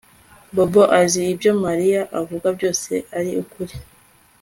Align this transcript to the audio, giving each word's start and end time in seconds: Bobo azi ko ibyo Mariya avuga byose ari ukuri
Bobo 0.55 0.83
azi 0.99 1.19
ko 1.23 1.27
ibyo 1.33 1.51
Mariya 1.65 2.01
avuga 2.21 2.47
byose 2.57 2.91
ari 3.17 3.31
ukuri 3.41 3.75